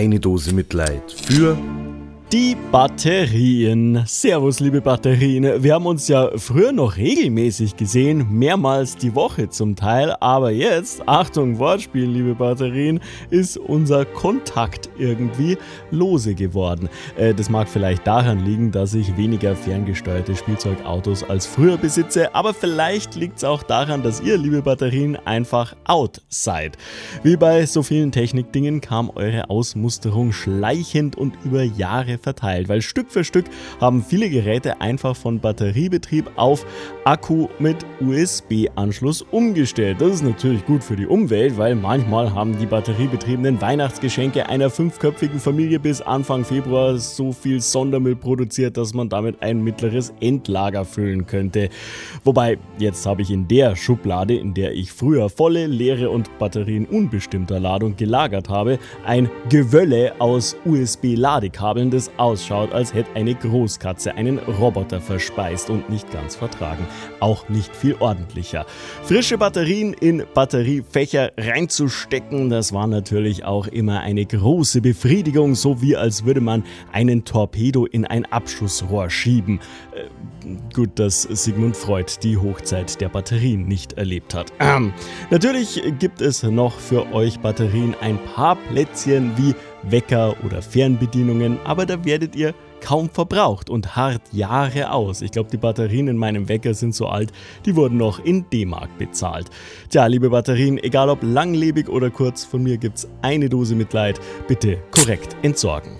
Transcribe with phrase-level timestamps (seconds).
[0.00, 1.58] eine Dose Mitleid für
[2.32, 4.04] die Batterien.
[4.06, 5.64] Servus, liebe Batterien.
[5.64, 11.02] Wir haben uns ja früher noch regelmäßig gesehen, mehrmals die Woche zum Teil, aber jetzt,
[11.08, 15.58] Achtung, Wortspiel, liebe Batterien, ist unser Kontakt irgendwie
[15.90, 16.88] lose geworden.
[17.16, 22.54] Äh, das mag vielleicht daran liegen, dass ich weniger ferngesteuerte Spielzeugautos als früher besitze, aber
[22.54, 26.78] vielleicht liegt es auch daran, dass ihr, liebe Batterien, einfach out seid.
[27.24, 33.10] Wie bei so vielen Technikdingen kam eure Ausmusterung schleichend und über Jahre verteilt, weil Stück
[33.10, 33.46] für Stück
[33.80, 36.66] haben viele Geräte einfach von Batteriebetrieb auf
[37.04, 40.00] Akku mit USB-Anschluss umgestellt.
[40.00, 45.40] Das ist natürlich gut für die Umwelt, weil manchmal haben die batteriebetriebenen Weihnachtsgeschenke einer fünfköpfigen
[45.40, 51.26] Familie bis Anfang Februar so viel Sondermüll produziert, dass man damit ein mittleres Endlager füllen
[51.26, 51.68] könnte.
[52.24, 56.86] Wobei, jetzt habe ich in der Schublade, in der ich früher volle, leere und Batterien
[56.86, 64.38] unbestimmter Ladung gelagert habe, ein Gewölle aus USB-Ladekabeln, das ausschaut, als hätte eine Großkatze einen
[64.38, 66.86] Roboter verspeist und nicht ganz vertragen.
[67.20, 68.66] Auch nicht viel ordentlicher.
[69.04, 75.96] Frische Batterien in Batteriefächer reinzustecken, das war natürlich auch immer eine große Befriedigung, so wie
[75.96, 79.60] als würde man einen Torpedo in ein Abschussrohr schieben.
[79.94, 80.08] Äh,
[80.74, 84.52] gut, dass Sigmund Freud die Hochzeit der Batterien nicht erlebt hat.
[84.58, 84.92] Ähm,
[85.30, 91.86] natürlich gibt es noch für euch Batterien ein paar Plätzchen wie Wecker oder Fernbedienungen, aber
[91.86, 95.22] da werdet ihr kaum verbraucht und hart Jahre aus.
[95.22, 97.32] Ich glaube, die Batterien in meinem Wecker sind so alt,
[97.66, 99.48] die wurden noch in D-Mark bezahlt.
[99.90, 104.20] Tja, liebe Batterien, egal ob langlebig oder kurz, von mir gibt's eine Dose Mitleid.
[104.48, 105.92] Bitte korrekt entsorgen.